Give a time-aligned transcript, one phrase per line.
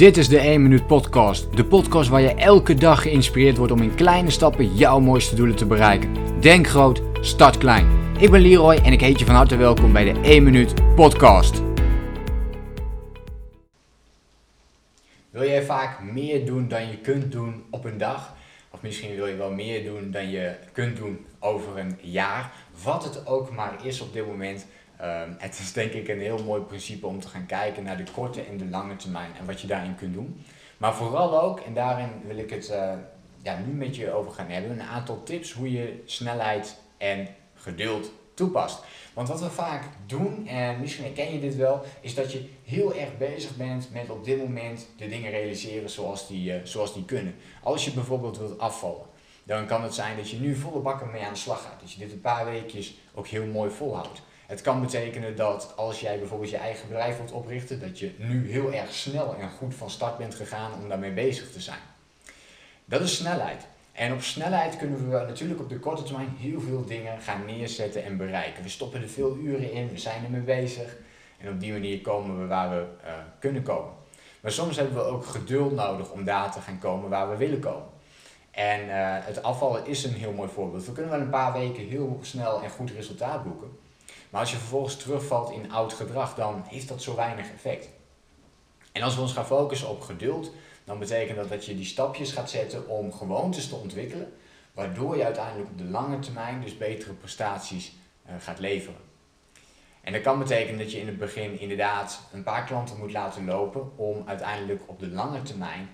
[0.00, 1.56] Dit is de 1 Minuut Podcast.
[1.56, 5.56] De podcast waar je elke dag geïnspireerd wordt om in kleine stappen jouw mooiste doelen
[5.56, 6.40] te bereiken.
[6.40, 7.86] Denk groot, start klein.
[8.18, 11.62] Ik ben Leroy en ik heet je van harte welkom bij de 1 Minuut Podcast.
[15.30, 18.34] Wil jij vaak meer doen dan je kunt doen op een dag?
[18.70, 22.52] Of misschien wil je wel meer doen dan je kunt doen over een jaar?
[22.82, 24.66] Wat het ook maar is op dit moment.
[25.00, 28.12] Ehm, het is denk ik een heel mooi principe om te gaan kijken naar de
[28.12, 30.44] korte en de lange termijn en wat je daarin kunt doen.
[30.76, 32.92] Maar vooral ook, en daarin wil ik het uh,
[33.42, 38.12] ja, nu met je over gaan hebben, een aantal tips hoe je snelheid en geduld
[38.34, 38.84] toepast.
[39.14, 42.94] Want wat we vaak doen, en misschien herken je dit wel, is dat je heel
[42.94, 47.04] erg bezig bent met op dit moment de dingen realiseren zoals die, uh, zoals die
[47.04, 47.34] kunnen.
[47.62, 49.06] Als je bijvoorbeeld wilt afvallen,
[49.44, 51.80] dan kan het zijn dat je nu volle bakken mee aan de slag gaat.
[51.80, 54.22] Dat je dit een paar weekjes ook heel mooi volhoudt.
[54.50, 58.50] Het kan betekenen dat als jij bijvoorbeeld je eigen bedrijf wilt oprichten, dat je nu
[58.50, 61.78] heel erg snel en goed van start bent gegaan om daarmee bezig te zijn.
[62.84, 63.66] Dat is snelheid.
[63.92, 68.04] En op snelheid kunnen we natuurlijk op de korte termijn heel veel dingen gaan neerzetten
[68.04, 68.62] en bereiken.
[68.62, 70.96] We stoppen er veel uren in, we zijn ermee bezig.
[71.38, 73.92] En op die manier komen we waar we uh, kunnen komen.
[74.40, 77.60] Maar soms hebben we ook geduld nodig om daar te gaan komen waar we willen
[77.60, 77.88] komen.
[78.50, 80.86] En uh, het afvallen is een heel mooi voorbeeld.
[80.86, 83.88] We kunnen wel een paar weken heel snel en goed resultaat boeken.
[84.30, 87.88] Maar als je vervolgens terugvalt in oud gedrag, dan heeft dat zo weinig effect.
[88.92, 90.52] En als we ons gaan focussen op geduld,
[90.84, 94.32] dan betekent dat dat je die stapjes gaat zetten om gewoontes te ontwikkelen,
[94.72, 97.92] waardoor je uiteindelijk op de lange termijn dus betere prestaties
[98.26, 99.00] uh, gaat leveren.
[100.00, 103.44] En dat kan betekenen dat je in het begin inderdaad een paar klanten moet laten
[103.44, 105.88] lopen om uiteindelijk op de lange termijn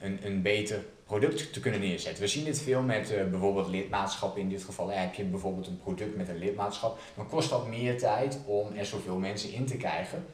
[0.00, 2.22] een, een beter product te kunnen neerzetten.
[2.22, 4.36] We zien dit veel met uh, bijvoorbeeld lidmaatschap.
[4.36, 6.98] In dit geval heb je bijvoorbeeld een product met een lidmaatschap.
[7.14, 10.26] Dan kost dat meer tijd om er zoveel mensen in te krijgen.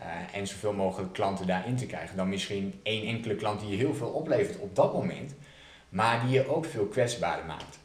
[0.00, 2.16] Uh, en zoveel mogelijk klanten daarin te krijgen.
[2.16, 5.34] Dan misschien één enkele klant die je heel veel oplevert op dat moment.
[5.88, 7.78] Maar die je ook veel kwetsbaarder maakt.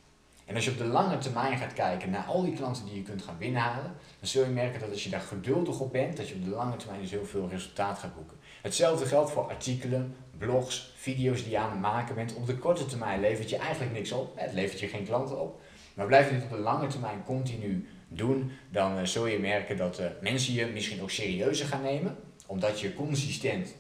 [0.46, 3.02] En als je op de lange termijn gaat kijken naar al die klanten die je
[3.02, 6.30] kunt gaan binnenhalen, dan zul je merken dat als je daar geduldig op bent, dat
[6.30, 8.38] je op de lange termijn dus heel veel resultaat gaat boeken.
[8.62, 12.36] Hetzelfde geldt voor artikelen, blogs, video's die je aan het maken bent.
[12.36, 14.32] Op de korte termijn levert je eigenlijk niks op.
[14.36, 15.62] Het levert je geen klanten op.
[15.94, 19.78] Maar blijf je dit op de lange termijn continu doen, dan uh, zul je merken
[19.78, 22.16] dat uh, mensen je misschien ook serieuzer gaan nemen.
[22.46, 23.76] Omdat je consistent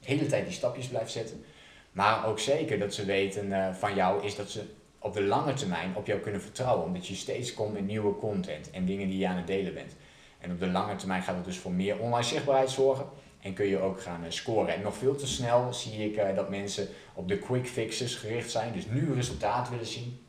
[0.00, 1.44] de hele tijd die stapjes blijft zetten.
[1.92, 4.62] Maar ook zeker dat ze weten uh, van jou is dat ze
[4.98, 6.84] op de lange termijn op jou kunnen vertrouwen.
[6.84, 9.92] Omdat je steeds komt met nieuwe content en dingen die je aan het delen bent.
[10.38, 13.06] En op de lange termijn gaat het dus voor meer online zichtbaarheid zorgen.
[13.40, 14.74] En kun je ook gaan scoren.
[14.74, 18.72] En nog veel te snel zie ik dat mensen op de quick fixes gericht zijn.
[18.72, 20.20] Dus nu resultaat willen zien.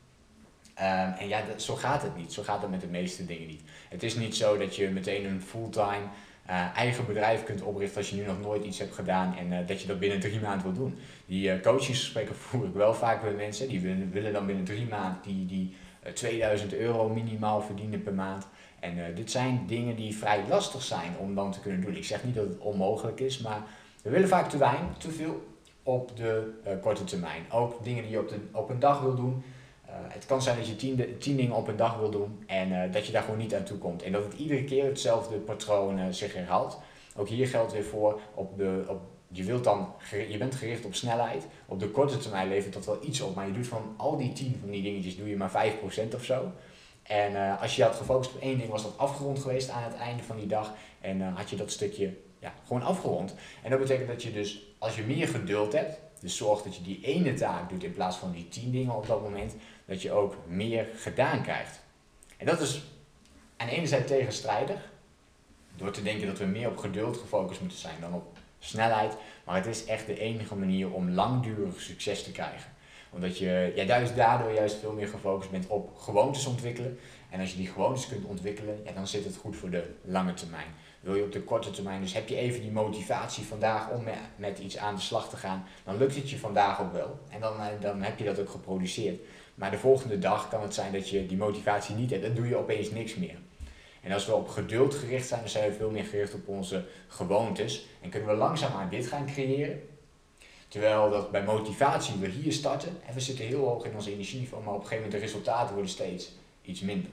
[0.78, 0.84] Um,
[1.18, 2.32] en ja, dat, zo gaat het niet.
[2.32, 3.62] Zo gaat het met de meeste dingen niet.
[3.88, 6.06] Het is niet zo dat je meteen een fulltime
[6.50, 9.58] uh, eigen bedrijf kunt oprichten als je nu nog nooit iets hebt gedaan en uh,
[9.66, 10.98] dat je dat binnen drie maanden wil doen.
[11.26, 13.68] Die uh, coachingsgesprekken voer ik wel vaak met mensen.
[13.68, 15.74] Die willen, willen dan binnen drie maanden die, die
[16.14, 18.46] 2000 euro minimaal verdienen per maand.
[18.80, 21.96] En dit zijn dingen die vrij lastig zijn om dan te kunnen doen.
[21.96, 23.62] Ik zeg niet dat het onmogelijk is, maar
[24.02, 25.46] we willen vaak te weinig, te veel
[25.82, 27.42] op de korte termijn.
[27.50, 29.42] Ook dingen die je op, de, op een dag wil doen.
[29.88, 32.72] Uh, het kan zijn dat je tien, tien, dingen op een dag wil doen en
[32.72, 34.02] uh, dat je daar gewoon niet aan toe komt.
[34.02, 36.78] En dat het iedere keer hetzelfde patroon uh, zich herhaalt.
[37.16, 39.92] Ook hier geldt weer voor, op de, op, je, wilt dan,
[40.28, 41.46] je bent gericht op snelheid.
[41.66, 44.32] Op de korte termijn levert dat wel iets op, maar je doet van al die
[44.32, 45.74] tien van die dingetjes doe je maar
[46.10, 46.52] 5% of zo.
[47.02, 50.22] En als je had gefocust op één ding, was dat afgerond geweest aan het einde
[50.22, 50.74] van die dag.
[51.00, 53.34] En had je dat stukje ja, gewoon afgerond.
[53.62, 56.82] En dat betekent dat je dus, als je meer geduld hebt, dus zorg dat je
[56.82, 59.54] die ene taak doet in plaats van die tien dingen op dat moment,
[59.84, 61.80] dat je ook meer gedaan krijgt.
[62.36, 62.82] En dat is
[63.56, 64.90] aan de ene zijde tegenstrijdig,
[65.76, 69.16] door te denken dat we meer op geduld gefocust moeten zijn dan op snelheid.
[69.44, 72.72] Maar het is echt de enige manier om langdurig succes te krijgen.
[73.10, 76.98] Omdat je ja, juist daardoor juist veel meer gefocust bent op gewoontes ontwikkelen.
[77.30, 80.34] En als je die gewoontes kunt ontwikkelen, ja, dan zit het goed voor de lange
[80.34, 80.74] termijn.
[81.00, 84.04] Wil je op de korte termijn, dus heb je even die motivatie vandaag om
[84.36, 87.18] met iets aan de slag te gaan, dan lukt het je vandaag ook wel.
[87.30, 89.20] En dan, eh, dan heb je dat ook geproduceerd.
[89.54, 92.22] Maar de volgende dag kan het zijn dat je die motivatie niet hebt.
[92.22, 93.36] Dan doe je opeens niks meer.
[94.02, 96.84] En als we op geduld gericht zijn, dan zijn we veel meer gericht op onze
[97.08, 97.86] gewoontes.
[98.00, 99.80] En kunnen we langzaamaan dit gaan creëren.
[100.68, 104.64] Terwijl dat bij motivatie we hier starten en we zitten heel hoog in onze energieniveau,
[104.64, 107.10] maar op een gegeven moment de resultaten worden steeds iets minder.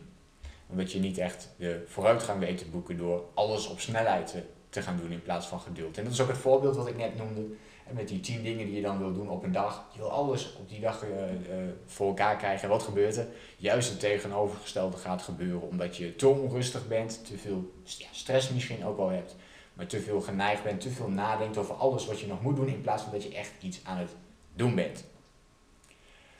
[0.75, 4.35] Omdat je niet echt de vooruitgang weet te boeken door alles op snelheid
[4.69, 5.97] te, gaan doen in plaats van geduld.
[5.97, 7.41] En dat is ook het voorbeeld wat ik net noemde.
[7.87, 9.85] En met die tien dingen die je dan wil doen op een dag.
[9.91, 12.63] Je wil alles op die dag uh, uh, voor elkaar krijgen.
[12.63, 13.27] En wat gebeurt er?
[13.57, 15.61] Juist het tegenovergestelde gaat gebeuren.
[15.61, 17.71] Omdat je te onrustig bent, te veel
[18.11, 19.35] stress misschien ook wel hebt.
[19.73, 22.67] maar te veel geneigd bent, te veel nadenkt over alles wat je nog moet doen,
[22.67, 24.11] in plaats van dat je echt iets aan het
[24.53, 25.03] doen bent.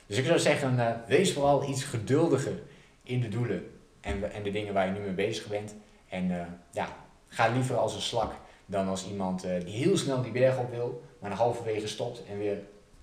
[0.06, 2.62] Dus ik zou zeggen, uh, wees vooral iets geduldiger
[3.02, 3.70] in de doelen
[4.06, 5.74] en, en de dingen waar je nu mee bezig bent.
[6.08, 6.88] En uh, ja,
[7.28, 8.32] ga liever als een slak
[8.66, 12.24] dan als iemand uh, die heel snel die berg op wil, maar een halverwege stopt
[12.24, 12.58] en weer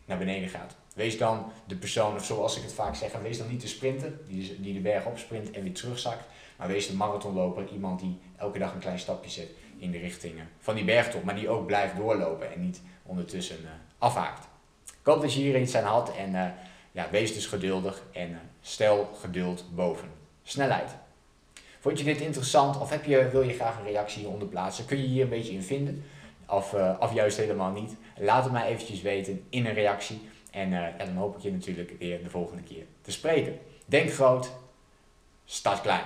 [0.06, 0.76] naar beneden gaat.
[0.96, 4.12] Wees dan de persoon, of zoals ik het vaak zeg, wees dan niet de sprinter
[4.28, 6.24] die, die de berg opsprint en weer terugzakt.
[6.58, 10.34] Maar wees de marathonloper, iemand die elke dag een klein stapje zet in de richting
[10.60, 11.24] van die bergtop.
[11.24, 13.58] Maar die ook blijft doorlopen en niet ondertussen
[13.98, 14.48] afhaakt.
[14.86, 16.56] Ik hoop dat je hier iets aan had en
[16.92, 20.92] ja, wees dus geduldig en stel geduld boven snelheid.
[21.80, 24.86] Vond je dit interessant of heb je, wil je graag een reactie hieronder plaatsen?
[24.86, 26.04] Kun je hier een beetje in vinden?
[26.48, 27.96] Of, of juist helemaal niet?
[28.18, 30.22] Laat het mij eventjes weten in een reactie.
[30.54, 33.60] En, uh, dan hoop ik je natuurlijk weer de volgende keer te spreken.
[33.86, 34.52] Denk groot,
[35.46, 36.06] start klein.